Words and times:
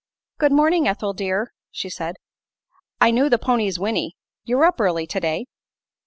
"Good 0.39 0.51
morning, 0.51 0.87
Ethel, 0.87 1.13
dear," 1.13 1.53
she 1.69 1.87
said. 1.87 2.15
"I 2.99 3.11
knew 3.11 3.29
the 3.29 3.37
pony's 3.37 3.77
whinney. 3.77 4.15
You're 4.43 4.65
up 4.65 4.81
early 4.81 5.05
today." 5.05 5.45